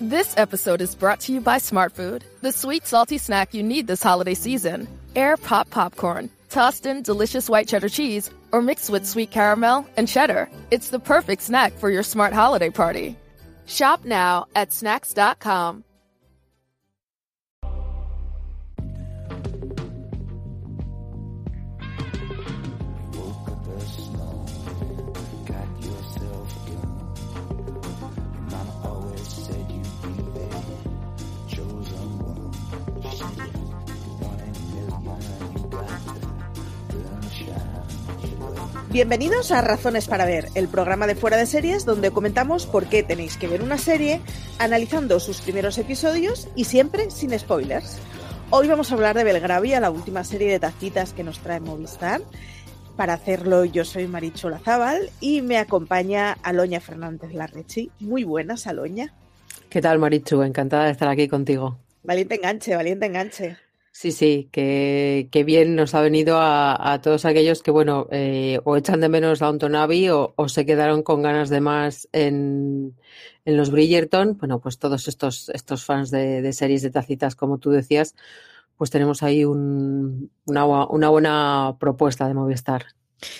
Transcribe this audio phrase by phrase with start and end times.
[0.00, 4.02] This episode is brought to you by Smartfood, the sweet, salty snack you need this
[4.02, 4.86] holiday season.
[5.16, 10.06] Air pop popcorn, tossed in delicious white cheddar cheese, or mixed with sweet caramel and
[10.06, 10.48] cheddar.
[10.70, 13.16] It's the perfect snack for your smart holiday party.
[13.66, 15.84] Shop now at snacks.com.
[38.94, 43.02] Bienvenidos a Razones para Ver, el programa de fuera de series donde comentamos por qué
[43.02, 44.20] tenéis que ver una serie,
[44.60, 47.98] analizando sus primeros episodios y siempre sin spoilers.
[48.50, 52.20] Hoy vamos a hablar de Belgravia, la última serie de tacitas que nos trae Movistar.
[52.96, 57.90] Para hacerlo yo soy Marichu Lazábal y me acompaña Aloña Fernández Larrechi.
[57.98, 59.12] Muy buenas, Aloña.
[59.70, 60.42] ¿Qué tal, Marichu?
[60.42, 61.80] Encantada de estar aquí contigo.
[62.04, 63.56] Valiente enganche, valiente enganche.
[63.96, 68.58] Sí, sí, que, que bien nos ha venido a, a todos aquellos que, bueno, eh,
[68.64, 72.96] o echan de menos a Downton Abbey o, se quedaron con ganas de más en,
[73.44, 74.36] en los Bridgerton.
[74.36, 78.16] Bueno, pues todos estos, estos fans de, de, series de tacitas, como tú decías,
[78.76, 82.86] pues tenemos ahí un, una, una buena propuesta de Movistar.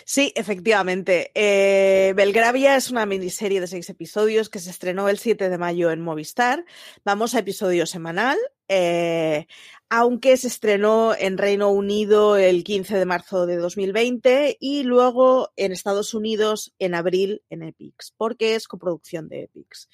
[0.05, 1.31] Sí, efectivamente.
[1.35, 5.91] Eh, Belgravia es una miniserie de seis episodios que se estrenó el 7 de mayo
[5.91, 6.65] en Movistar.
[7.05, 8.39] Vamos a episodio semanal.
[8.69, 9.47] Eh,
[9.89, 15.73] aunque se estrenó en Reino Unido el 15 de marzo de 2020 y luego en
[15.73, 19.89] Estados Unidos en abril en Epix, porque es coproducción de Epix.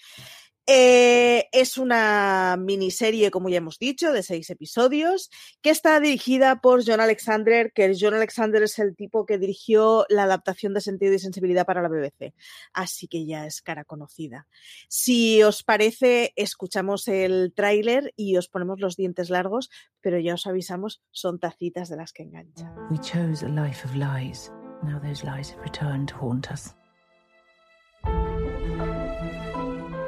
[0.72, 5.28] Eh, es una miniserie, como ya hemos dicho, de seis episodios,
[5.62, 10.22] que está dirigida por John Alexander, que John Alexander es el tipo que dirigió la
[10.22, 12.34] adaptación de Sentido y Sensibilidad para la BBC.
[12.72, 14.47] Así que ya es cara conocida.
[14.88, 19.70] Si os parece, escuchamos el tráiler y os ponemos los dientes largos,
[20.00, 22.72] pero ya os avisamos, son tacitas de las que enganchan.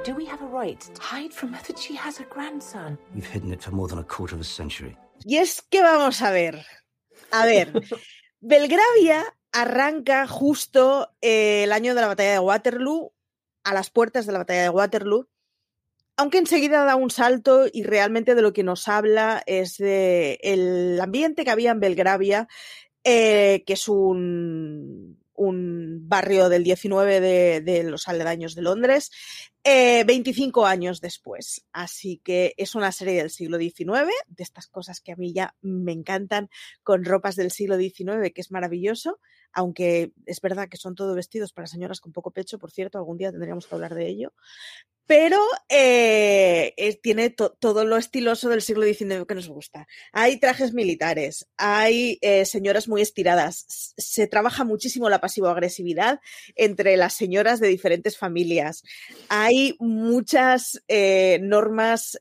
[0.05, 2.99] Do we have a right to hide from her that she has a grandson?
[3.15, 4.97] We've hidden it for more than a quarter of a century.
[5.25, 6.67] Y es que vamos a ver.
[7.31, 7.73] A ver,
[8.41, 13.13] Belgravia arranca justo eh, el año de la batalla de Waterloo,
[13.63, 15.29] a las puertas de la batalla de Waterloo,
[16.17, 21.01] aunque enseguida da un salto y realmente de lo que nos habla es de el
[21.01, 22.49] ambiente que había en Belgravia,
[23.05, 27.21] eh, que es un, un barrio del 19
[27.61, 29.11] de, los aledaños de Londres,
[29.65, 31.67] eh, 25 años después.
[31.73, 35.55] Así que es una serie del siglo XIX, de estas cosas que a mí ya
[35.61, 36.49] me encantan,
[36.83, 39.19] con ropas del siglo XIX, que es maravilloso,
[39.53, 43.19] aunque es verdad que son todo vestidos para señoras con poco pecho, por cierto, algún
[43.19, 44.33] día tendríamos que hablar de ello.
[45.07, 45.39] Pero
[45.69, 49.87] eh, tiene to todo lo estiloso del siglo XIX que nos gusta.
[50.13, 56.21] Hay trajes militares, hay eh, señoras muy estiradas, se trabaja muchísimo la pasivo-agresividad
[56.55, 58.85] entre las señoras de diferentes familias.
[59.29, 62.19] Hay muchas eh, normas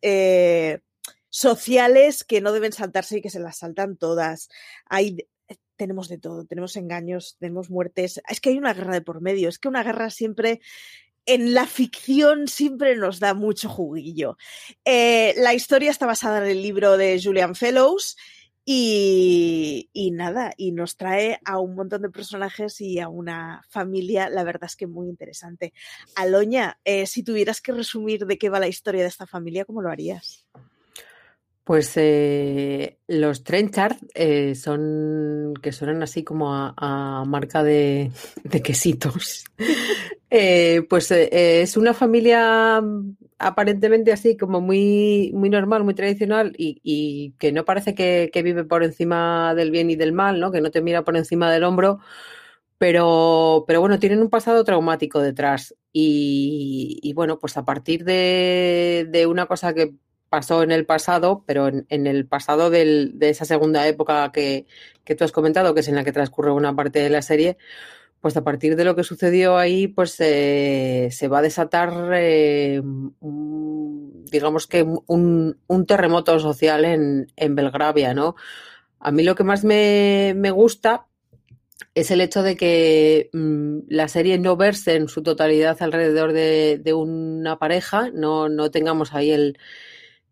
[1.29, 4.49] sociales que no deben saltarse y que se las saltan todas.
[4.85, 5.27] Hay
[5.81, 8.21] tenemos de todo, tenemos engaños, tenemos muertes.
[8.29, 10.61] Es que hay una guerra de por medio, es que una guerra siempre
[11.25, 14.37] en la ficción siempre nos da mucho juguillo.
[14.85, 18.15] Eh, la historia está basada en el libro de Julian Fellows
[18.63, 24.43] y, nada, y nos trae a un montón de personajes y a una familia, la
[24.43, 25.73] verdad es que muy interesante.
[26.15, 29.81] Aloña, eh, si tuvieras que resumir de qué va la historia de esta familia, ¿cómo
[29.81, 30.45] lo harías?
[31.63, 38.11] Pues eh, los Trenchard eh, son que suenan así como a, marca de,
[38.63, 39.45] quesitos.
[40.31, 42.81] eh, pues eh, es una familia
[43.37, 48.43] aparentemente así como muy, muy normal, muy tradicional y, y que no parece que, que,
[48.43, 50.51] vive por encima del bien y del mal, ¿no?
[50.51, 51.99] Que no te mira por encima del hombro,
[52.77, 55.75] pero, pero bueno, tienen un pasado traumático detrás.
[55.93, 59.93] Y, y bueno, pues a partir de, de una cosa que
[60.31, 64.65] pasó en el pasado, pero en, el pasado del, de esa segunda época que,
[65.03, 67.57] que, tú has comentado, que es en la que transcurre una parte de la serie,
[68.21, 72.81] pues a partir de lo que sucedió ahí, pues eh, se va a desatar, eh,
[73.19, 78.35] digamos que un, terremoto social en, en Belgravia, ¿no?
[79.01, 81.07] A mí lo que más me, me gusta
[81.93, 86.79] es el hecho de que mmm, la serie no verse en su totalidad alrededor de,
[86.81, 89.57] de una pareja, no, no tengamos ahí el,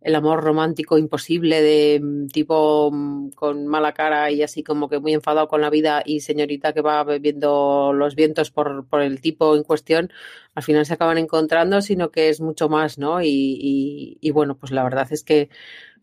[0.02, 5.00] el amor romántico imposible de mm, tipo mm, con mala cara y así como que
[5.00, 9.22] muy enfadado con la vida y señorita que va bebiendo los vientos por, por el
[9.22, 10.12] tipo en cuestión,
[10.56, 13.22] al final se acaban encontrando, sino que es mucho más, ¿no?
[13.22, 15.50] Y, y, bueno, pues la verdad es que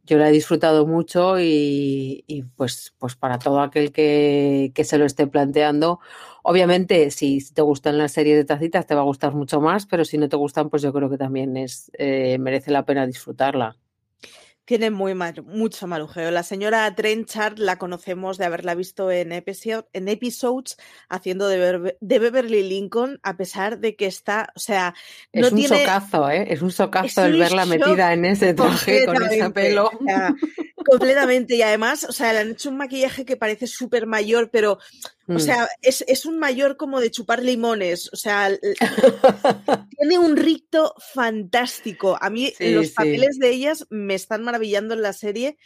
[0.05, 4.99] yo la he disfrutado mucho y, y pues, pues para todo aquel que, que, se
[4.99, 6.01] lo esté planteando,
[6.43, 10.05] obviamente si te gustan las series de tacitas te va a gustar mucho más, pero
[10.05, 13.77] si no te gustan, pues yo creo que también es eh, merece la pena disfrutarla
[14.67, 16.31] tiene muy mal, mucho malujeo.
[16.31, 20.77] La señora Trenchard la conocemos de haberla visto en, episode, en episodes
[21.09, 24.93] haciendo de, de, Beverly Lincoln, a pesar de que está, o sea,
[25.33, 25.79] no es un tiene...
[25.79, 26.53] socazo, ¿eh?
[26.53, 29.87] Es un socazo es el un verla metida en ese traje con ese pelo.
[29.87, 30.35] O sea,
[30.85, 31.55] completamente.
[31.55, 34.79] Y además, o sea, le han hecho un maquillaje que parece súper mayor, pero.
[35.29, 38.11] O sea, es, es, un mayor como de chupar limones.
[38.13, 38.51] O sea,
[39.99, 42.17] tiene un ricto fantástico.
[42.21, 43.41] A mí sí, los papeles sí.
[43.41, 45.57] de ellas me están maravillando en la serie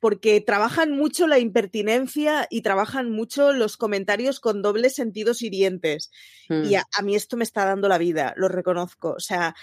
[0.00, 6.10] porque trabajan mucho la impertinencia y trabajan mucho los comentarios con dobles sentidos hirientes.
[6.48, 6.64] Mm.
[6.64, 9.10] Y a, a, mí esto me está dando la vida, lo reconozco.
[9.10, 9.54] O sea,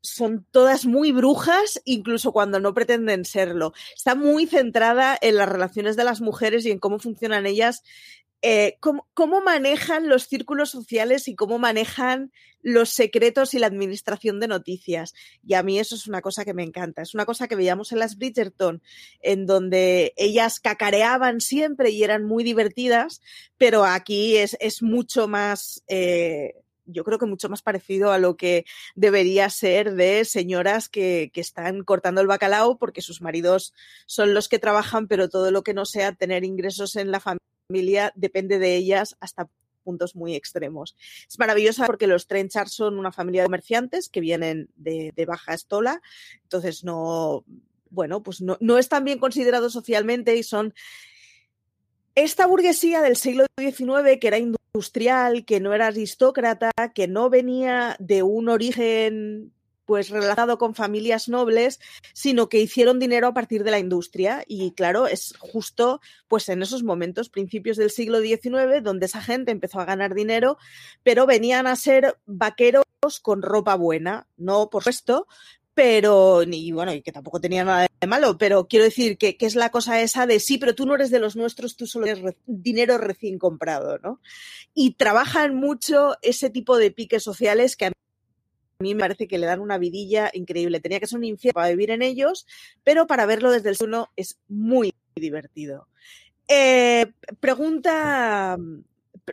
[0.00, 3.74] son todas muy brujas, incluso cuando no pretenden serlo.
[3.94, 7.82] Está muy centrada en las relaciones de las mujeres y en cómo funcionan ellas
[8.44, 14.48] eh, cómo, manejan los círculos sociales y cómo manejan los secretos y la administración de
[14.48, 15.14] noticias.
[15.46, 17.02] Y a mí eso es una cosa que me encanta.
[17.02, 18.82] Es una cosa que veíamos en las Bridgerton,
[19.20, 23.22] en donde ellas cacareaban siempre y eran muy divertidas,
[23.58, 25.84] pero aquí es, es mucho más...
[25.86, 26.54] Eh,
[26.84, 28.64] yo creo que mucho más parecido a lo que
[28.96, 33.72] debería ser de señoras que, que, están cortando el bacalao porque sus maridos
[34.06, 37.51] son los que trabajan, pero todo lo que no sea tener ingresos en la familia
[37.66, 39.48] familia depende de ellas hasta
[39.82, 40.96] puntos muy extremos.
[41.28, 46.00] Es maravillosa porque los Trenchard son una familia de comerciantes que vienen de, baja estola,
[46.42, 47.44] entonces no,
[47.90, 50.74] bueno, pues no, no están bien considerados socialmente y son
[52.14, 57.96] esta burguesía del siglo XIX que era industrial, que no era aristócrata, que no venía
[57.98, 59.52] de un origen
[59.92, 61.78] pues relacionado con familias nobles,
[62.14, 64.42] sino que hicieron dinero a partir de la industria.
[64.48, 69.52] Y claro, es justo pues en esos momentos, principios del siglo XIX, donde esa gente
[69.52, 70.56] empezó a ganar dinero,
[71.02, 72.86] pero venían a ser vaqueros
[73.20, 75.26] con ropa buena, no por supuesto,
[75.74, 79.44] pero, y bueno, y que tampoco tenía nada de malo, pero quiero decir que, que,
[79.44, 82.06] es la cosa esa de sí, pero tú no eres de los nuestros, tú solo
[82.06, 84.22] eres re, dinero recién comprado, ¿no?
[84.72, 87.92] Y trabajan mucho ese tipo de piques sociales que a
[88.82, 90.80] mí me parece que le dan una vidilla increíble.
[90.80, 92.46] Tenía que ser un infierno para vivir en ellos,
[92.84, 95.88] pero para verlo desde el suelo es muy divertido.
[96.48, 98.58] Eh, pregunta,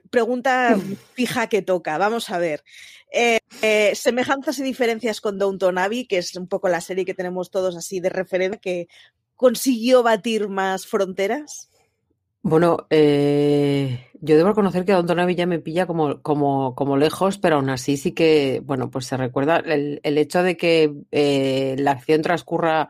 [0.09, 0.77] pregunta
[1.13, 1.97] fija que toca.
[1.97, 2.63] Vamos a ver.
[3.11, 7.15] Eh, eh, semejanzas y diferencias con Downton Abbey, que es un poco la serie que
[7.15, 8.87] tenemos todos así de referencia, que
[9.35, 11.69] consiguió batir más fronteras.
[12.41, 17.37] Bueno, eh, yo debo reconocer que Downton Abbey ya me pilla como, como, como lejos,
[17.37, 21.75] pero aún así sí que, bueno, pues se recuerda el, el hecho de que eh,
[21.79, 22.87] la acción transcurra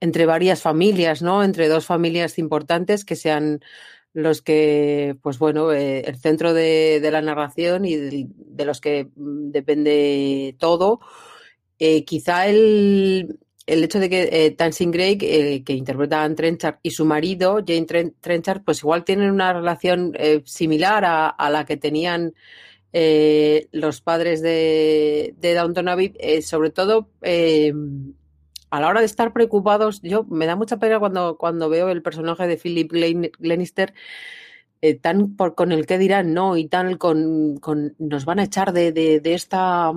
[0.00, 1.44] entre varias familias, ¿no?
[1.44, 3.60] Entre dos familias importantes que sean
[4.12, 9.08] los que, pues bueno, eh, el centro de, de, la narración y de, los que
[9.16, 11.00] depende todo.
[11.78, 16.78] Eh, quizá el, el hecho de que eh, Tansing Gray, eh, que interpreta a Trenchard,
[16.82, 21.76] y su marido, Jane Trenchard, pues igual tienen una relación eh, similar a, la que
[21.76, 22.34] tenían
[22.92, 27.72] eh, los padres de, de Downton Abbey, eh, sobre todo eh,
[28.70, 32.02] a la hora de estar preocupados, yo me da mucha pena cuando, cuando veo el
[32.02, 32.90] personaje de Philip
[33.38, 33.94] Glenister
[35.00, 38.72] tan por, con el que dirán no y tal con, con nos van a echar
[38.72, 39.92] de, de, de esta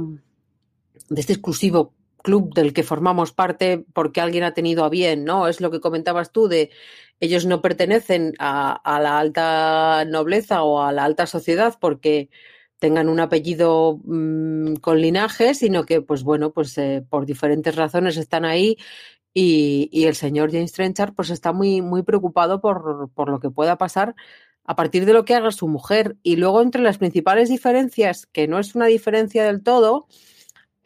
[1.10, 1.94] de este exclusivo
[2.26, 5.48] club del que formamos parte porque alguien ha tenido a bien, ¿no?
[5.48, 6.72] Es lo que comentabas tú de
[7.20, 12.30] ellos no pertenecen a, la alta nobleza o a la alta sociedad porque
[12.80, 18.18] tengan un apellido mmm, con linaje, sino que, pues bueno, pues eh, por diferentes razones
[18.18, 18.78] están ahí
[19.34, 23.50] y, y, el señor James Trenchard pues está muy, muy preocupado por, por lo que
[23.52, 24.16] pueda pasar
[24.66, 26.18] a partir de lo que haga su mujer.
[26.24, 30.08] Y luego entre las principales diferencias, que no es una diferencia del todo,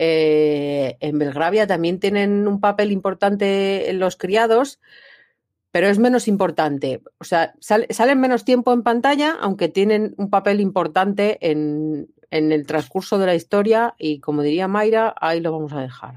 [0.01, 4.79] eh, en Belgravia también tienen un papel importante los criados,
[5.71, 7.01] pero es menos importante.
[7.19, 12.53] O sea, sal, salen menos tiempo en pantalla, aunque tienen un papel importante en, en,
[12.53, 16.15] el transcurso de la historia y, como diría Mayra, ahí lo vamos a dejar.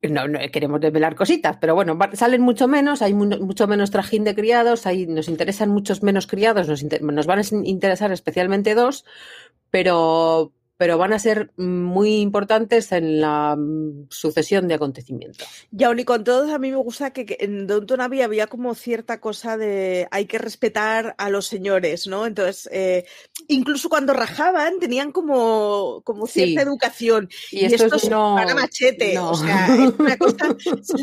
[0.00, 4.24] No, no queremos desvelar cositas, pero bueno, salen mucho menos, hay mu mucho menos trajín
[4.24, 6.68] de criados, hay, nos interesan muchos menos criados,
[7.00, 9.04] nos van a interesar especialmente dos,
[9.70, 13.56] pero, pero van a ser muy importantes en la
[14.10, 15.46] sucesión de acontecimientos.
[15.76, 18.46] Y aún y con todo, a mí me gusta que, que en Downton Abbey había
[18.46, 22.26] como cierta cosa de hay que respetar a los señores, ¿no?
[22.26, 23.04] Entonces, eh,
[23.48, 26.68] incluso cuando rajaban, tenían como, como cierta sí.
[26.68, 27.28] educación.
[27.50, 29.14] Y, y estos, no, van a machete.
[29.14, 29.30] No.
[29.30, 30.56] O sea, es una cosa,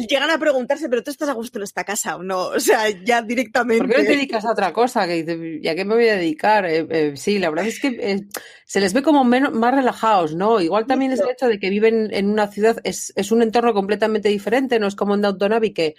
[0.08, 2.48] llegan a preguntarse, ¿pero tú estás a gusto en esta casa o no?
[2.48, 3.84] O sea, ya directamente.
[3.86, 5.08] ¿Por qué no te dedicas a otra cosa?
[5.14, 6.66] ¿Y a qué me voy a dedicar?
[6.66, 8.28] Eh, eh, sí, la verdad es que eh,
[8.66, 10.60] se les ve como menos más relajados, ¿no?
[10.60, 13.74] Igual también es el hecho de que viven en una ciudad, es, es un entorno
[13.74, 15.96] completamente diferente, no es como en Downton Abbey que,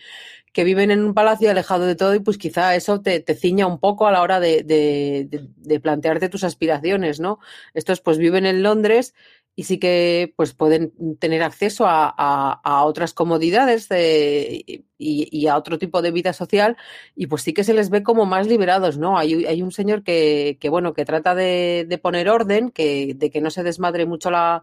[0.52, 3.66] que viven en un palacio alejado de todo y pues quizá eso te, te ciña
[3.66, 7.38] un poco a la hora de, de, de, de, plantearte tus aspiraciones, ¿no?
[7.72, 9.14] Estos pues viven en Londres
[9.54, 15.46] y sí que pues pueden tener acceso a, a, a otras comodidades de, y, y,
[15.46, 16.76] a otro tipo de vida social
[17.14, 19.18] y pues sí que se les ve como más liberados, ¿no?
[19.18, 23.30] Hay, hay un señor que, que, bueno, que trata de, de poner orden, que, de
[23.30, 24.62] que no se desmadre mucho la,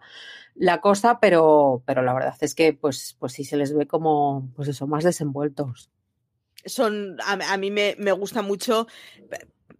[0.55, 4.51] la cosa, pero, pero la verdad es que pues, pues sí se les ve como,
[4.55, 5.91] pues eso, más desenvueltos.
[6.65, 8.87] Son, a, a mí me, me gusta mucho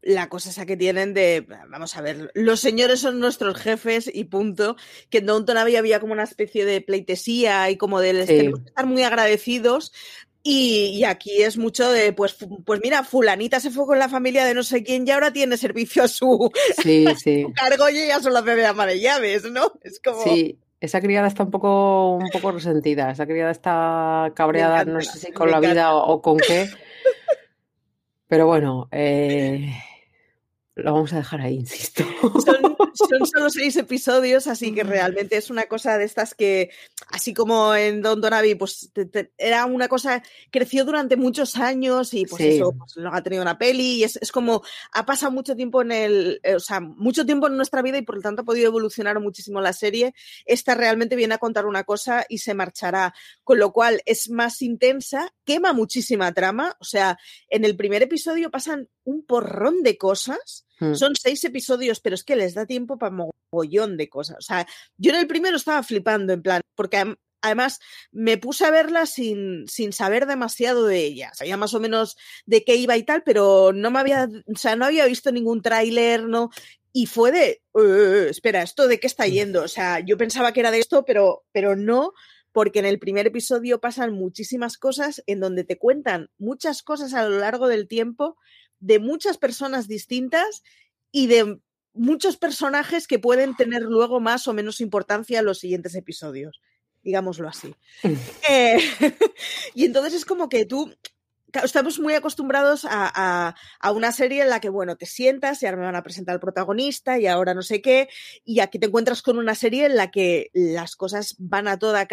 [0.01, 4.25] la cosa esa que tienen de, vamos a ver, los señores son nuestros jefes y
[4.25, 4.75] punto,
[5.09, 8.27] que en Downton Abbey había como una especie de pleitesía y como de sí.
[8.27, 9.91] tenemos que estar muy agradecidos,
[10.41, 14.45] y, y, aquí es mucho de, pues, pues mira, fulanita se fue con la familia
[14.45, 16.49] de no sé quién y ahora tiene servicio a su,
[16.81, 17.43] sí, a sí.
[17.43, 19.73] su cargo y ella solo amar de llaves, ¿no?
[19.81, 20.23] Es como...
[20.23, 20.57] Sí.
[20.81, 25.19] Esa criada está un poco, un poco resentida, esa criada está cabreada, encanta, no sé
[25.19, 26.69] si con la vida o, o, con qué.
[28.29, 29.73] Pero bueno, eh,
[30.79, 32.03] lo vamos a dejar ahí, insisto.
[32.21, 36.71] Son, son, solo seis episodios, así que realmente es una cosa de estas que,
[37.07, 42.13] así como en Don Donavi, pues te, te, era una cosa, creció durante muchos años
[42.13, 42.47] y pues sí.
[42.49, 45.81] eso, pues luego ha tenido una peli y es, es, como, ha pasado mucho tiempo
[45.81, 48.45] en el, eh, o sea, mucho tiempo en nuestra vida y por lo tanto ha
[48.45, 50.13] podido evolucionar muchísimo la serie.
[50.45, 54.61] Esta realmente viene a contar una cosa y se marchará, con lo cual es más
[54.61, 57.17] intensa, quema muchísima trama, o sea,
[57.49, 60.65] en el primer episodio pasan un porrón de cosas.
[60.79, 60.93] Hmm.
[60.93, 63.15] Son seis episodios, pero es que les da tiempo para
[63.51, 64.37] mogollón de cosas.
[64.39, 64.67] O sea,
[64.97, 67.79] yo en el primero estaba flipando, en plan, porque además
[68.11, 71.31] me puse a verla sin, sin saber demasiado de ella.
[71.33, 74.75] Sabía más o menos de qué iba y tal, pero no me había, o sea,
[74.75, 76.49] no había visto ningún tráiler, no.
[76.91, 79.63] Y fue de, uh, espera, ¿esto de qué está yendo?
[79.63, 82.13] O sea, yo pensaba que era de esto, pero, pero no,
[82.51, 87.27] porque en el primer episodio pasan muchísimas cosas en donde te cuentan muchas cosas a
[87.27, 88.37] lo largo del tiempo
[88.79, 90.63] de muchas personas distintas
[91.11, 91.59] y de
[91.93, 96.61] muchos personajes que pueden tener luego más o menos importancia en los siguientes episodios,
[97.03, 97.75] digámoslo así.
[98.49, 98.79] eh,
[99.73, 100.93] y entonces es como que tú
[101.63, 105.65] estamos muy acostumbrados a, a, a, una serie en la que, bueno, te sientas y
[105.65, 108.07] ahora me van a presentar al protagonista y ahora no sé qué,
[108.45, 112.07] y aquí te encuentras con una serie en la que las cosas van a toda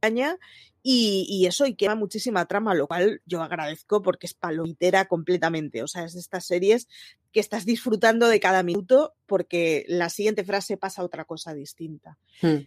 [0.00, 0.38] caña
[0.82, 5.82] y, y, eso y quema muchísima trama, lo cual yo agradezco porque es palomitera completamente.
[5.82, 6.88] O sea, es de estas series
[7.32, 12.18] que estás disfrutando de cada minuto porque la siguiente frase pasa otra cosa distinta.
[12.40, 12.66] Hmm.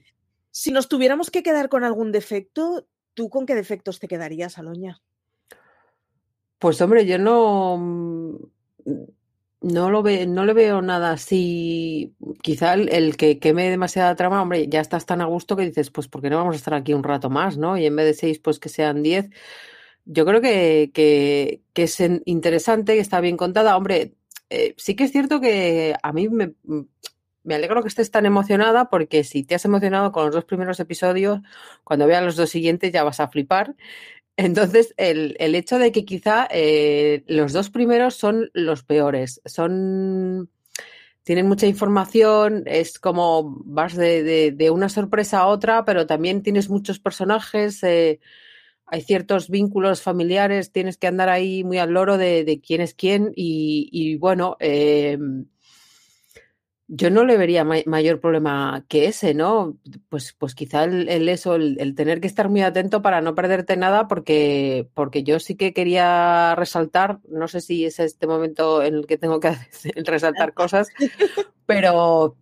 [0.51, 5.01] Si nos tuviéramos que quedar con algún defecto, ¿tú con qué defectos te quedarías, Aloña?
[6.57, 8.39] Pues hombre, yo no
[9.65, 12.15] no lo ve, no le veo nada así.
[12.43, 16.07] Quizá el, que queme demasiada trama, hombre, ya estás tan a gusto que dices, pues,
[16.07, 17.75] ¿por qué no vamos a estar aquí un rato más, no?
[17.77, 19.29] Y en vez de seis, pues que sean diez.
[20.05, 23.75] Yo creo que, que, que es interesante, que está bien contada.
[23.75, 24.15] Hombre,
[24.51, 26.53] eh, sí que es cierto que a mí me,
[27.45, 30.79] me alegro que estés tan emocionada porque si te has emocionado con los dos primeros
[30.79, 31.39] episodios,
[31.83, 33.75] cuando veas los dos siguientes ya vas a flipar.
[34.37, 40.49] Entonces, el, el hecho de que quizá eh, los dos primeros son los peores, son
[41.23, 46.69] tienen mucha información, es como vas de, de, una sorpresa a otra, pero también tienes
[46.69, 48.19] muchos personajes, eh,
[48.85, 52.93] hay ciertos vínculos familiares, tienes que andar ahí muy al loro de, de quién es
[52.93, 55.17] quién y, y bueno, eh,
[56.87, 59.77] yo no le vería ma mayor problema que ese, ¿no?
[60.09, 63.35] Pues, pues quizá el, el eso, el, el, tener que estar muy atento para no
[63.35, 68.83] perderte nada, porque, porque yo sí que quería resaltar, no sé si es este momento
[68.83, 69.55] en el que tengo que
[70.05, 70.89] resaltar cosas,
[71.65, 72.37] pero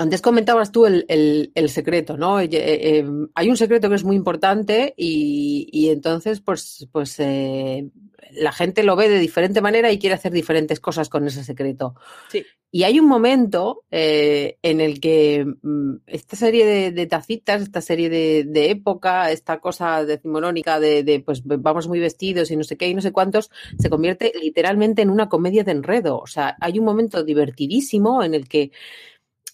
[0.00, 2.40] antes comentabas tú el, el, el secreto, ¿no?
[2.40, 3.04] Eh, eh,
[3.34, 7.90] hay un secreto que es muy importante y, y entonces, pues, pues eh,
[8.32, 11.96] la gente lo ve de diferente manera y quiere hacer diferentes cosas con ese secreto.
[12.30, 12.46] Sí.
[12.72, 17.82] Y hay un momento eh, en el que mmm, esta serie de, de, tacitas, esta
[17.82, 22.64] serie de, de, época, esta cosa decimonónica de, de, pues vamos muy vestidos y no
[22.64, 26.18] sé qué y no sé cuántos, se convierte literalmente en una comedia de enredo.
[26.18, 28.70] O sea, hay un momento divertidísimo en el que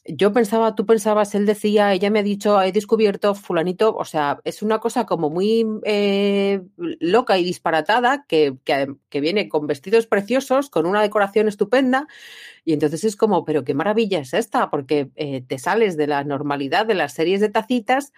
[0.08, 4.40] yo pensaba, tú pensabas, él decía, ella me ha dicho, he descubierto fulanito, o sea,
[4.44, 10.70] es una cosa como muy eh, loca y disparatada que, que, viene con vestidos preciosos,
[10.70, 12.06] con una decoración estupenda,
[12.64, 16.24] y entonces es como, pero qué maravilla es esta, porque eh, te sales de la
[16.24, 18.12] normalidad de las series de tacitas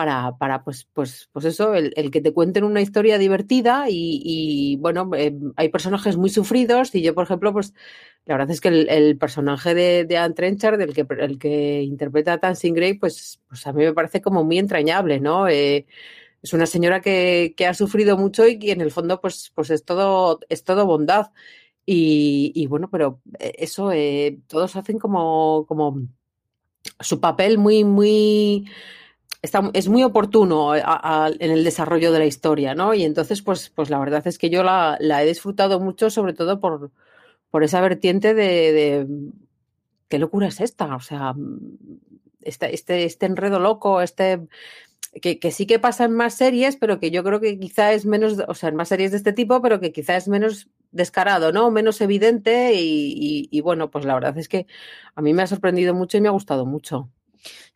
[0.00, 4.22] para, para pues, pues, pues eso, el, el, que te cuenten una historia divertida y,
[4.24, 7.74] y bueno, eh, hay personajes muy sufridos y yo, por ejemplo, pues
[8.24, 11.82] la verdad es que el, el personaje de, de Anne Trenchard, el que, el que
[11.82, 15.48] interpreta a Tansing Grey, pues, pues a mí me parece como muy entrañable, ¿no?
[15.48, 15.84] Eh,
[16.40, 19.68] es una señora que, que, ha sufrido mucho y que en el fondo pues, pues
[19.68, 21.26] es, todo, es todo bondad.
[21.84, 26.00] Y, y bueno, pero eh, eso, eh, todos hacen como, como
[27.00, 28.66] su papel muy, muy
[29.42, 32.92] es muy oportuno a, en el desarrollo de la historia, ¿no?
[32.94, 36.60] Y entonces, pues, pues la verdad es que yo la, he disfrutado mucho, sobre todo
[36.60, 36.90] por,
[37.50, 39.06] por esa vertiente de,
[40.08, 41.34] qué locura es esta, o sea,
[42.42, 44.46] este, este, este enredo loco, este
[45.22, 48.36] que, sí que pasa en más series, pero que yo creo que quizá es menos,
[48.46, 51.70] o sea, en más series de este tipo, pero que quizá es menos descarado, ¿no?
[51.70, 54.66] Menos evidente y, y bueno, pues la verdad es que
[55.14, 57.10] a mí me ha sorprendido mucho y me ha gustado mucho.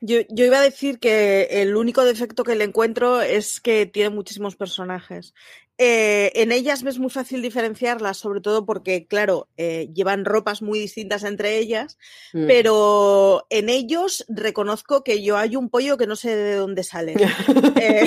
[0.01, 4.11] Yo, yo, iba a decir que el único defecto que le encuentro es que tiene
[4.11, 5.35] muchísimos personajes.
[5.77, 10.79] Eh, en ellas es muy fácil diferenciarlas, sobre todo porque, claro, eh, llevan ropas muy
[10.79, 11.99] distintas entre ellas,
[12.33, 12.47] mm.
[12.47, 17.15] pero en ellos reconozco que yo hay un pollo que no sé de dónde sale.
[17.81, 18.05] eh,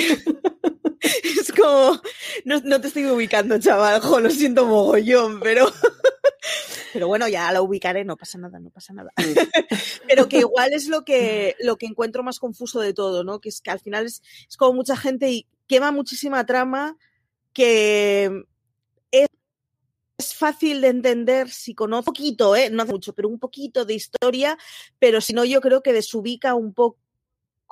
[1.58, 2.00] como,
[2.44, 5.66] no, no, te estoy ubicando, chaval, jo, lo siento mogollón, pero...
[6.92, 9.12] Pero bueno, ya la ubicaré, no pasa nada, no pasa nada.
[10.08, 13.40] Pero que igual es lo que, lo que encuentro más confuso de todo, ¿no?
[13.40, 16.96] Que es que al final es, es como mucha gente y quema muchísima trama
[17.52, 18.44] que
[19.10, 19.28] es,
[20.16, 22.70] es fácil de entender si conoce un poquito, ¿eh?
[22.70, 24.56] no mucho, pero un poquito de historia,
[24.98, 26.98] pero si no, yo creo que desubica un poco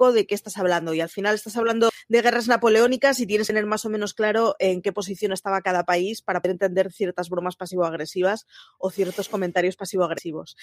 [0.04, 3.54] de qué estás hablando y al final estás hablando de guerras napoleónicas y tienes que
[3.54, 7.30] tener más o menos claro en qué posición estaba cada país para poder entender ciertas
[7.30, 8.46] bromas pasivo-agresivas
[8.78, 10.56] o ciertos comentarios pasivo-agresivos.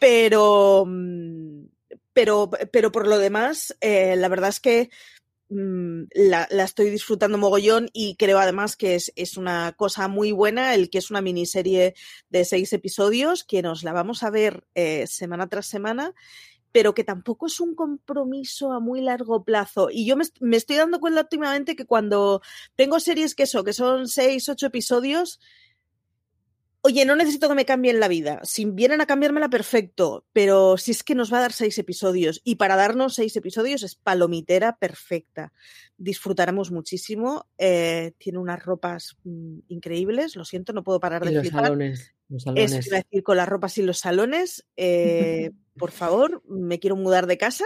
[0.00, 1.66] Pero, mm,
[2.12, 4.90] pero, pero por lo demás, eh, la verdad es que
[5.48, 10.74] mm, la, estoy disfrutando mogollón y creo además que es, es, una cosa muy buena
[10.74, 11.94] el que es una miniserie
[12.28, 16.14] de seis episodios que nos la vamos a ver eh, semana tras semana
[16.72, 19.88] pero que tampoco es un compromiso a muy largo plazo.
[19.90, 22.42] Y yo me, me, estoy dando cuenta últimamente que cuando
[22.76, 25.40] tengo series que eso, que son seis, ocho episodios,
[26.82, 28.40] oye, no necesito que me cambien la vida.
[28.42, 30.24] Si vienen a cambiármela, perfecto.
[30.32, 32.40] Pero si es que nos va a dar seis episodios.
[32.44, 35.52] Y para darnos seis episodios es palomitera perfecta.
[35.96, 37.46] Disfrutaremos muchísimo.
[37.58, 40.36] Eh, tiene unas ropas mm, increíbles.
[40.36, 41.48] Lo siento, no puedo parar de y los.
[41.48, 42.72] Salones, los salones.
[42.72, 44.64] Es decir, con las ropas y los salones.
[44.76, 47.64] Eh, por favor, me quiero mudar de casa.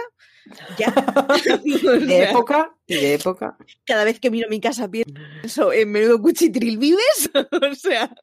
[0.77, 0.91] Ya.
[2.07, 3.57] de época, de época.
[3.85, 7.29] Cada vez que miro mi casa pienso en menudo cuchitril vives.
[7.33, 8.13] o sea.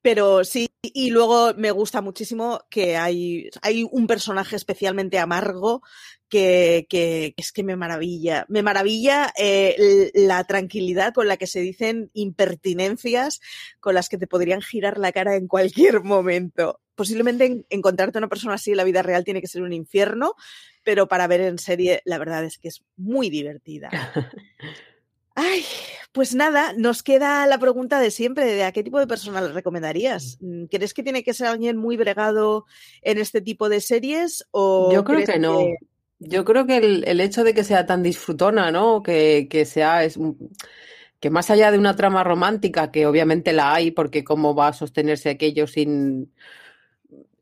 [0.00, 5.82] Pero sí, y luego me gusta muchísimo que hay, hay un personaje especialmente amargo
[6.28, 8.44] que, que, es que me maravilla.
[8.48, 13.40] Me maravilla eh, la tranquilidad con la que se dicen impertinencias
[13.80, 16.80] con las que te podrían girar la cara en cualquier momento.
[16.94, 20.34] Posiblemente en, encontrarte una persona así en la vida real tiene que ser un infierno,
[20.84, 23.90] pero para ver en serie la verdad es que es muy divertida.
[25.40, 25.64] Ay,
[26.10, 29.52] pues nada, nos queda la pregunta de siempre, de a qué tipo de persona le
[29.52, 30.36] recomendarías.
[30.40, 32.64] Mm, ¿Crees que tiene que ser alguien muy bregado
[33.02, 34.44] en este tipo de series?
[34.50, 35.60] O Yo creo que no.
[36.20, 39.02] Yo creo que el, el, hecho de que sea tan disfrutona, ¿no?
[39.02, 40.18] Que, que sea es
[41.20, 44.72] que más allá de una trama romántica, que obviamente la hay, porque cómo va a
[44.72, 46.32] sostenerse aquello sin,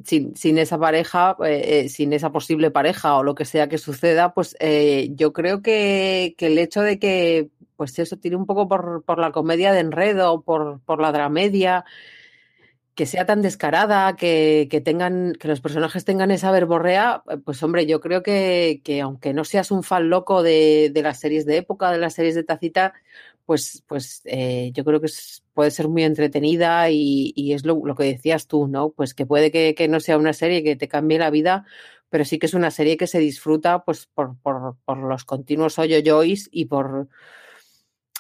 [0.05, 4.35] sin, sin esa pareja, eh, sin esa posible pareja o lo que sea que suceda,
[4.35, 8.69] pues eh, yo creo que, que, el hecho de que pues eso tire un poco
[8.69, 11.85] por, por la comedia de enredo, por, por la dramedia,
[12.97, 17.87] que sea tan descarada, que, que, tengan, que los personajes tengan esa verborrea, pues hombre,
[17.87, 21.59] yo creo que, que aunque no seas un fan loco de, de, las series de
[21.59, 22.95] época, de las series de tacita,
[23.45, 25.09] pues, pues eh, yo creo que
[25.53, 28.91] puede ser muy entretenida y, y es lo, lo, que decías tú, ¿no?
[28.91, 31.67] Pues que puede que, que, no sea una serie que te cambie la vida,
[32.09, 35.79] pero sí que es una serie que se disfruta pues por, por, por los continuos
[35.79, 37.09] hoyo-joys y por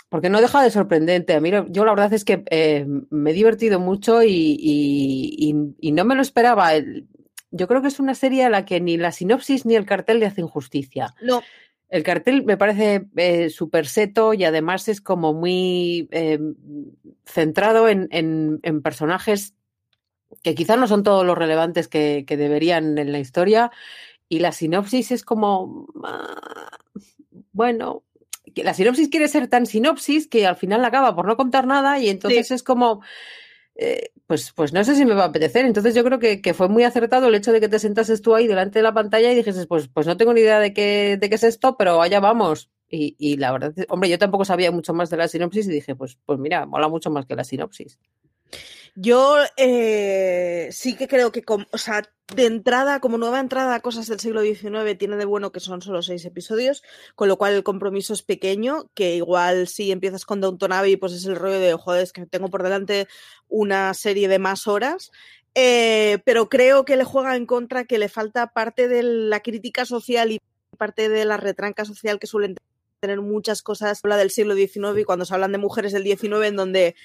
[0.09, 1.35] porque no deja de sorprendente.
[1.35, 5.55] A mí, yo la verdad es que eh, me he divertido mucho y, y, y,
[5.81, 6.71] y, no me lo esperaba.
[7.51, 10.21] Yo creo que es una serie a la que ni la sinopsis ni el cartel
[10.21, 11.14] le hacen justicia.
[11.21, 11.42] No.
[11.88, 16.38] El cartel me parece eh, súper seto y además es como muy eh,
[17.25, 19.55] centrado en, en, en, personajes
[20.42, 23.71] que quizás no son todos los relevantes que, que, deberían en la historia.
[24.29, 26.71] Y la sinopsis es como, ah,
[27.53, 28.03] bueno,
[28.64, 32.09] la sinopsis quiere ser tan sinopsis que al final acaba por no contar nada y
[32.09, 32.55] entonces sí.
[32.55, 33.03] es como,
[33.79, 35.66] eh, pues, pues no sé si me va a apetecer.
[35.66, 38.35] Entonces yo creo que, que, fue muy acertado el hecho de que te sentases tú
[38.35, 41.19] ahí delante de la pantalla y dijeses, pues, pues no tengo ni idea de qué,
[41.21, 42.71] de qué es esto, pero allá vamos.
[42.88, 45.95] Y, y, la verdad, hombre, yo tampoco sabía mucho más de la sinopsis y dije,
[45.95, 47.99] pues, pues mira, mola mucho más que la sinopsis.
[48.99, 52.03] Yo eh, sí que creo que, o sea,
[52.35, 56.01] de entrada, como nueva entrada cosas del siglo XIX, tiene de bueno que son solo
[56.01, 56.83] seis episodios,
[57.15, 61.13] con lo cual el compromiso es pequeño, que igual si empiezas con Downton Abbey, pues
[61.13, 63.07] es el rollo de, joder, es que tengo por delante
[63.49, 65.13] una serie de más horas.
[65.55, 69.85] Eh, pero creo que le juega en contra que le falta parte de la crítica
[69.85, 70.41] social y
[70.79, 72.57] parte de la retranca social que suelen
[73.01, 76.47] tener muchas cosas habla del siglo XIX y cuando se hablan de mujeres del XIX
[76.47, 76.97] en donde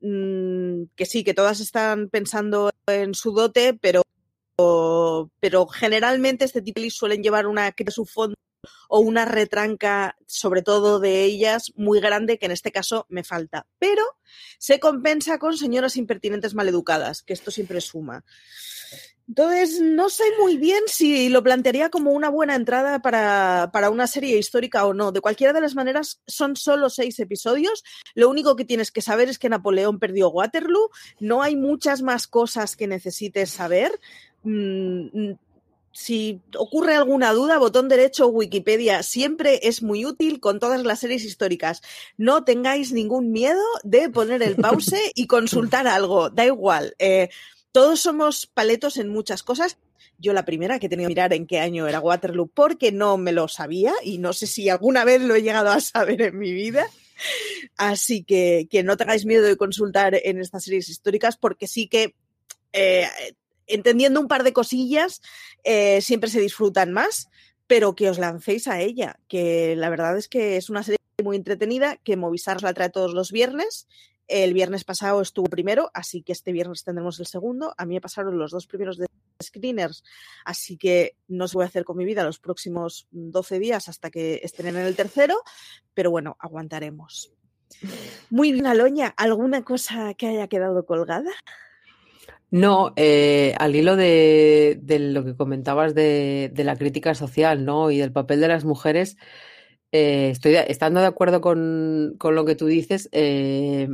[0.00, 4.02] mmm, que sí, que todas están pensando en su dote, pero,
[5.40, 8.36] pero generalmente este tipo de suelen llevar una que su fondo
[8.88, 13.66] o una retranca, sobre todo de ellas, muy grande, que en este caso me falta.
[13.78, 14.02] Pero
[14.58, 18.24] se compensa con señoras impertinentes maleducadas, que esto siempre suma.
[19.28, 24.06] Entonces, no sé muy bien si lo plantearía como una buena entrada para, para, una
[24.06, 25.10] serie histórica o no.
[25.10, 27.82] De cualquiera de las maneras, son solo seis episodios.
[28.14, 30.90] Lo único que tienes que saber es que Napoleón perdió Waterloo.
[31.18, 33.98] No hay muchas más cosas que necesites saber.
[34.44, 35.32] Mm,
[35.96, 41.24] si ocurre alguna duda, botón derecho Wikipedia siempre es muy útil con todas las series
[41.24, 41.80] históricas.
[42.18, 46.28] No tengáis ningún miedo de poner el pause y consultar algo.
[46.28, 46.94] Da igual.
[46.98, 47.30] Eh,
[47.76, 49.76] todos somos paletos en muchas cosas.
[50.16, 53.18] Yo la primera que he tenido que mirar en qué año era Waterloo porque no
[53.18, 56.38] me lo sabía y no sé si alguna vez lo he llegado a saber en
[56.38, 56.88] mi vida.
[57.76, 62.14] Así que, que no tengáis miedo de consultar en estas series históricas porque sí que
[62.72, 63.08] eh,
[63.66, 65.20] entendiendo un par de cosillas
[65.62, 67.28] eh, siempre se disfrutan más,
[67.66, 71.36] pero que os lancéis a ella, que la verdad es que es una serie muy
[71.36, 73.86] entretenida que Movistar la trae todos los viernes
[74.28, 77.74] el viernes pasado estuvo primero, así que este viernes tendremos el segundo.
[77.78, 79.06] A mí me pasaron los dos primeros de
[79.42, 80.02] screeners,
[80.44, 84.10] así que no sé voy a hacer con mi vida los próximos 12 días hasta
[84.10, 85.42] que estén en el tercero,
[85.94, 87.32] pero bueno, aguantaremos.
[88.30, 91.30] Muy bien, Aloña, ¿alguna cosa que haya quedado colgada?
[92.50, 97.90] No, eh, al hilo de, lo que comentabas de, de, la crítica social, ¿no?
[97.90, 99.16] Y del papel de las mujeres,
[99.92, 103.08] eh, estoy estando de acuerdo con, con, lo que tú dices.
[103.12, 103.88] Eh,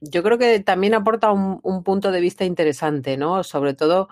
[0.00, 3.42] yo creo que también aporta un, un, punto de vista interesante, ¿no?
[3.44, 4.08] Sobre todo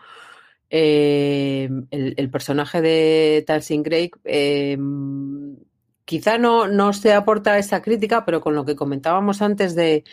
[0.68, 4.10] eh, el, personaje de Tarsing Craig.
[4.24, 4.76] Eh,
[6.04, 10.04] quizá no, no se aporta esa crítica, pero con lo que comentábamos antes de,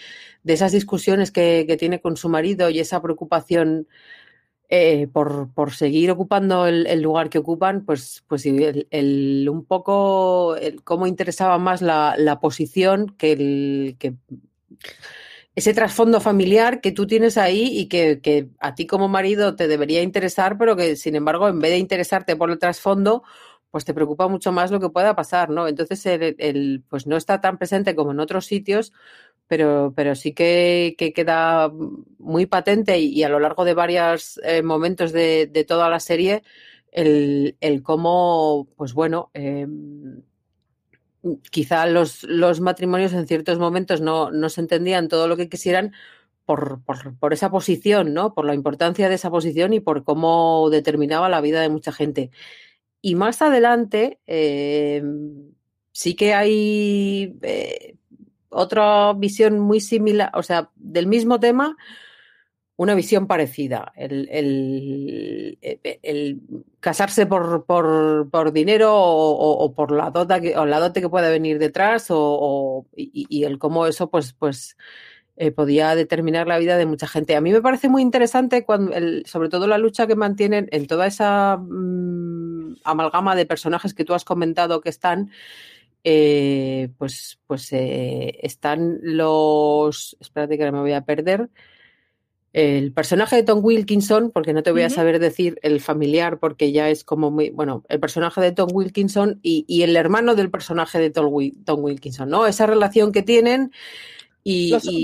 [0.44, 3.88] de esas discusiones que, que, tiene con su marido y esa preocupación
[4.70, 11.58] eh, por, por, seguir ocupando el, lugar que ocupan, pues, pues un poco cómo interesaba
[11.60, 14.16] más la, la posición que el que
[15.56, 19.68] ese trasfondo familiar que tú tienes ahí y que, que, a ti como marido te
[19.68, 23.24] debería interesar, pero que sin embargo, en vez de interesarte por el trasfondo,
[23.74, 25.68] pues te preocupa mucho más lo que pueda pasar, ¿no?
[25.68, 28.94] Entonces, el, el, pues no está tan presente como en otros sitios,
[29.48, 31.72] pero, pero sí que, que queda
[32.20, 36.44] muy patente y, a lo largo de varios eh, momentos de, de, toda la serie,
[36.92, 39.68] el, el cómo, pues bueno, eh,
[41.52, 45.94] quizá los, los matrimonios en ciertos momentos no, no se entendían todo lo que quisieran
[46.46, 48.34] por, por, por, esa posición, ¿no?
[48.34, 52.32] Por la importancia de esa posición y por cómo determinaba la vida de mucha gente.
[53.02, 55.04] Y más adelante eh,
[55.92, 57.96] sí que hay eh,
[58.50, 61.78] otra visión muy similar, o sea, del mismo tema,
[62.76, 63.94] una visión parecida.
[63.96, 66.42] El, el, el
[66.80, 71.10] casarse por, por, por dinero o, o, por la, dota que, o la dote que
[71.10, 74.76] pueda venir detrás o, y, y, el cómo eso pues, pues
[75.36, 77.36] eh, podía determinar la vida de mucha gente.
[77.36, 80.88] A mí me parece muy interesante cuando, el, sobre todo la lucha que mantienen en
[80.88, 85.30] toda esa mmm, amalgama de personajes que tú has comentado que están.
[86.06, 90.18] Eh, pues, pues eh, están los.
[90.20, 91.50] Espérate que me voy a perder.
[92.54, 96.72] El personaje de Tom Wilkinson, porque no te voy a saber decir el familiar, porque
[96.72, 97.50] ya es como muy.
[97.50, 102.30] Bueno, el personaje de Tom Wilkinson y, y el hermano del personaje de Tom, Wilkinson,
[102.30, 102.46] ¿no?
[102.46, 103.72] Esa relación que tienen.
[104.44, 105.04] Y, Los y,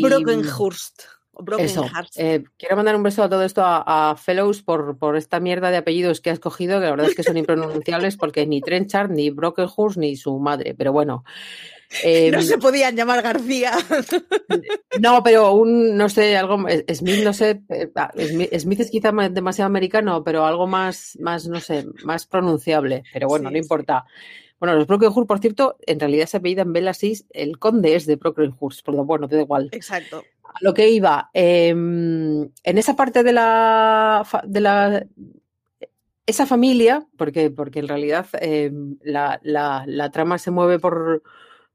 [1.41, 2.17] Brokenhurst.
[2.17, 2.21] Eso.
[2.21, 5.71] Eh, quiero mandar un beso a todo esto a, a, Fellows por, por esta mierda
[5.71, 9.12] de apellidos que ha escogido, que la verdad es que son impronunciables porque ni Trenchard,
[9.12, 10.75] ni Brokenhurst, ni su madre.
[10.75, 11.23] Pero bueno.
[12.04, 13.71] Eh, no se podían llamar García.
[14.99, 17.62] No, pero un, no sé, algo, Smith, no sé,
[18.28, 23.04] Smith, Smith es quizá demasiado americano, pero algo más, más, no sé, más pronunciable.
[23.12, 24.06] Pero bueno, sí, no importa.
[24.08, 24.49] Sí.
[24.60, 28.86] Bueno, los Brockenhurst, por cierto, en realidad se apellidan Bellasis, el conde es de Brockenhurst,
[28.86, 29.69] pero bueno, te da igual.
[29.71, 30.23] Exacto.
[30.50, 35.06] A lo que iba, eh, en esa parte de la, de la
[36.30, 41.24] esa familia, porque, porque en realidad eh, la, la, la, trama se mueve por,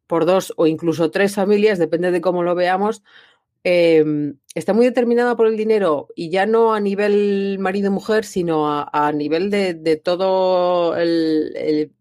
[0.06, 3.02] por dos o incluso tres familias, depende de cómo lo veamos,
[3.64, 8.88] eh, está muy determinada por el dinero y ya no a nivel marido-mujer, sino a,
[8.92, 11.92] a, nivel de, de todo el, el,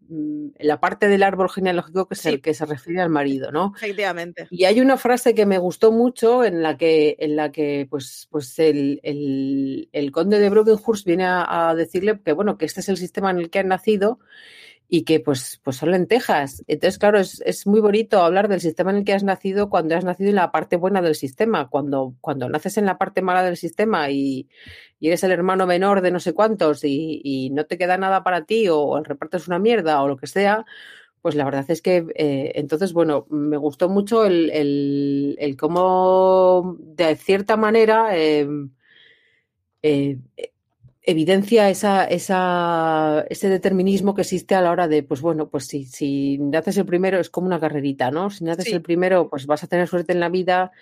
[0.58, 2.28] la parte del árbol genealógico que, sí.
[2.28, 3.72] es el que se refiere al marido, ¿no?
[3.74, 4.46] Efectivamente.
[4.50, 8.28] Y hay una frase que me gustó mucho en la que, en la que pues,
[8.30, 12.90] pues el, el, conde de Brokenhurst viene a, a decirle que, bueno, que este es
[12.90, 14.20] el sistema en el que han nacido
[14.88, 16.62] y que pues, pues son lentejas.
[16.66, 19.96] Entonces, claro, es, es, muy bonito hablar del sistema en el que has nacido cuando
[19.96, 21.68] has nacido en la parte buena del sistema.
[21.68, 24.48] Cuando, cuando naces en la parte mala del sistema y,
[25.00, 28.22] y eres el hermano menor de no sé cuántos y, y, no te queda nada
[28.24, 30.64] para ti o, el reparto es una mierda o lo que sea,
[31.22, 36.76] pues la verdad es que eh, entonces, bueno, me gustó mucho el, el, el cómo
[36.80, 38.46] de cierta manera eh,
[39.82, 40.18] eh,
[41.06, 45.84] evidencia esa, esa, ese determinismo que existe a la hora de, pues bueno, pues si,
[45.84, 48.30] si naces el primero es como una carrerita, ¿no?
[48.30, 48.72] Si naces sí.
[48.72, 50.72] el primero, pues vas a tener suerte en la vida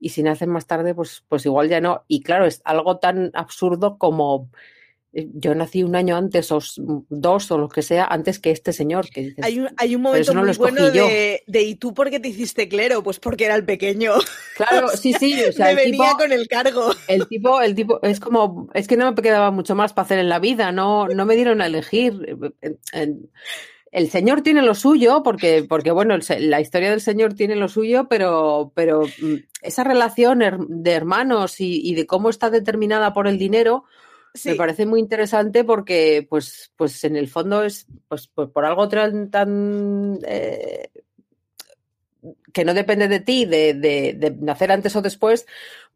[0.00, 2.04] y si naces más tarde, pues, pues igual ya no.
[2.08, 4.50] Y claro, es algo tan absurdo como
[5.12, 6.60] yo nací un año antes o
[7.08, 10.02] dos o lo que sea antes que este señor que dices, hay un, hay un
[10.02, 13.02] momento no muy bueno de, de, ¿y tú por qué te hiciste clero?
[13.02, 14.12] Pues porque era el pequeño.
[14.56, 16.90] Claro, sí, sí o sea, me el venía tipo, con el cargo.
[17.08, 20.18] el tipo, el tipo es como es que no me quedaba mucho más para hacer
[20.18, 22.38] en la vida no, no me dieron a elegir.
[23.90, 28.06] El señor tiene lo suyo porque, porque bueno, la historia del señor tiene lo suyo
[28.08, 33.38] pero, pero mm, esa relación de hermanos y, y de cómo está determinada por el
[33.38, 33.84] dinero
[34.34, 34.50] Sí.
[34.50, 38.88] Me parece muy interesante porque, pues, pues en el fondo es, pues, pues por algo
[38.88, 40.90] tan, tan eh,
[42.52, 45.46] que no depende de ti, de, de, de, nacer antes o después,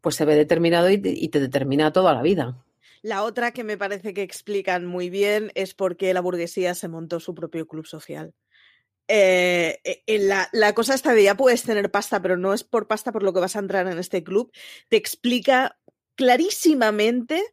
[0.01, 2.63] pues se ve determinado y, y te determina toda la vida.
[3.01, 6.87] La otra que me parece que explican muy bien es por qué la burguesía se
[6.87, 8.33] montó su propio club social.
[9.09, 13.11] Eh, la, la, cosa esta de ya puedes tener pasta, pero no es por pasta
[13.11, 14.51] por lo que vas a entrar en este club,
[14.87, 15.77] te explica
[16.15, 17.43] clarísimamente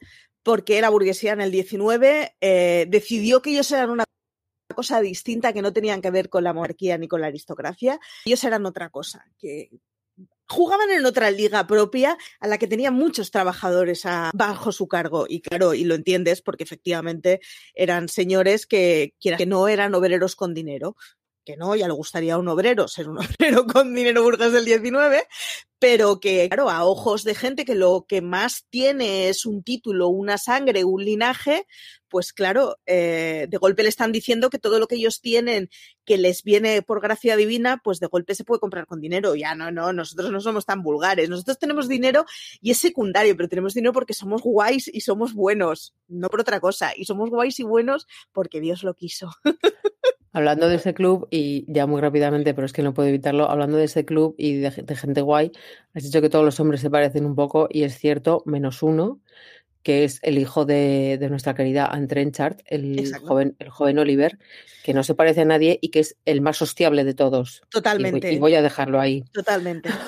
[0.42, 4.04] porque la burguesía en el 19 eh, decidió que ellos eran una
[4.74, 8.00] cosa distinta que no tenían que ver con la monarquía ni con la aristocracia.
[8.24, 9.70] Ellos eran otra cosa, que
[10.48, 14.02] jugaban en otra liga propia a la que tenían muchos trabajadores
[14.34, 15.26] bajo su cargo.
[15.28, 17.40] Y claro, y lo entiendes porque efectivamente
[17.74, 20.96] eran señores que, que no eran obreros con dinero,
[21.44, 24.64] que no, ya le gustaría a un obrero ser un obrero con dinero burgués del
[24.64, 25.26] 19,
[25.78, 30.08] pero que, claro, a ojos de gente que lo que más tiene es un título,
[30.08, 31.66] una sangre, un linaje,
[32.10, 35.70] pues claro, eh, de golpe le están diciendo que todo lo que ellos tienen,
[36.04, 39.36] que les viene por gracia divina, pues de golpe se puede comprar con dinero.
[39.36, 41.30] Ya no, no, nosotros no somos tan vulgares.
[41.30, 42.26] Nosotros tenemos dinero
[42.60, 46.60] y es secundario, pero tenemos dinero porque somos guays y somos buenos, no por otra
[46.60, 46.92] cosa.
[46.96, 49.30] Y somos guays y buenos porque Dios lo quiso.
[50.32, 53.76] Hablando de ese club, y ya muy rápidamente, pero es que no puedo evitarlo, hablando
[53.76, 55.50] de ese club y de, de, gente guay,
[55.92, 59.20] has dicho que todos los hombres se parecen un poco, y es cierto, menos uno,
[59.82, 64.38] que es el hijo de, de nuestra querida Anne Trenchard, el joven, el joven Oliver,
[64.84, 67.62] que no se parece a nadie y que es el más hostiable de todos.
[67.70, 68.32] Totalmente.
[68.32, 69.24] Y voy, a dejarlo ahí.
[69.32, 69.90] Totalmente.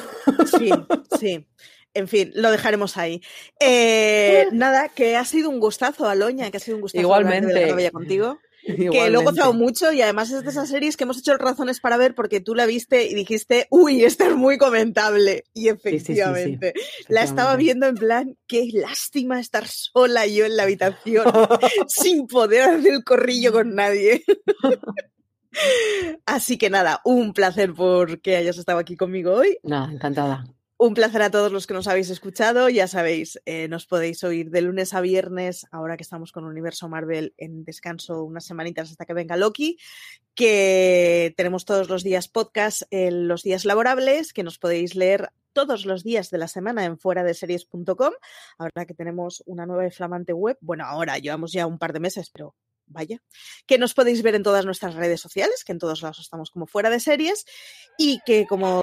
[0.58, 0.70] Sí,
[1.18, 1.46] sí.
[1.94, 3.20] En fin, lo dejaremos ahí.
[3.58, 7.74] Eh, nada, que ha sido un gustazo, Aloña, que ha sido un gustazo Igualmente.
[7.74, 8.38] de contigo.
[8.92, 11.81] Que lo he gozado mucho y además es de esas series que hemos hecho razones
[11.81, 15.44] para ver porque tú la viste y dijiste, uy, esta es muy comentable.
[15.53, 16.72] Y efectivamente,
[17.09, 21.25] la estaba viendo en plan, qué lástima estar sola yo en la habitación
[21.88, 24.22] sin poder hacer el corrillo con nadie.
[26.27, 29.59] Así que nada, un placer por que hayas estado aquí conmigo hoy.
[29.62, 30.44] Nada, encantada.
[30.84, 32.68] Un placer a todos los que nos habéis escuchado.
[32.68, 36.88] Ya sabéis, eh, nos podéis oír de lunes a viernes, ahora que estamos con Universo
[36.88, 39.78] Marvel en descanso unas semanitas hasta que venga Loki,
[40.34, 45.86] que tenemos todos los días podcast en los días laborables, que nos podéis leer todos
[45.86, 48.14] los días de la semana en fuera de series.com.
[48.58, 52.00] Ahora que tenemos una nueva y flamante web, bueno, ahora llevamos ya un par de
[52.00, 53.22] meses, pero vaya,
[53.68, 56.66] que nos podéis ver en todas nuestras redes sociales, que en todos lados estamos como
[56.66, 57.44] fuera de series,
[57.98, 58.82] y que como...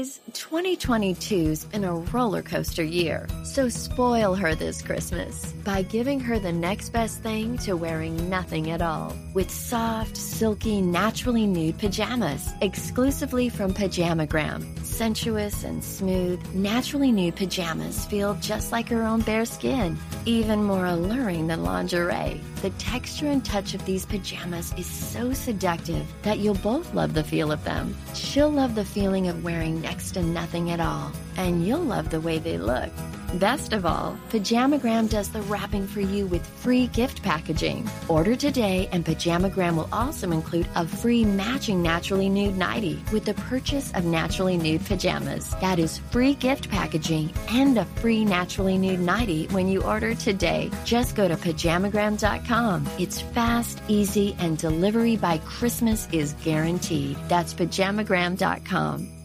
[0.00, 6.38] Guys, 2022's been a roller coaster year, so spoil her this Christmas by giving her
[6.38, 9.14] the next best thing to wearing nothing at all.
[9.34, 14.82] With soft, silky, naturally nude pajamas exclusively from Pajamagram.
[14.86, 20.86] Sensuous and smooth, naturally nude pajamas feel just like her own bare skin, even more
[20.86, 22.40] alluring than lingerie.
[22.62, 27.24] The texture and touch of these pajamas is so seductive that you'll both love the
[27.24, 27.96] feel of them.
[28.14, 32.20] She'll love the feeling of wearing next to nothing at all, and you'll love the
[32.20, 32.90] way they look.
[33.34, 37.88] Best of all, Pajamagram does the wrapping for you with free gift packaging.
[38.08, 43.34] Order today, and Pajamagram will also include a free matching Naturally Nude nightie with the
[43.34, 45.50] purchase of Naturally Nude pajamas.
[45.60, 50.68] That is free gift packaging and a free Naturally Nude nightie when you order today.
[50.84, 52.88] Just go to pajamagram.com.
[52.98, 57.16] It's fast, easy, and delivery by Christmas is guaranteed.
[57.28, 59.19] That's pajamagram.com.